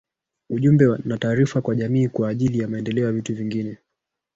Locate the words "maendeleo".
2.67-3.05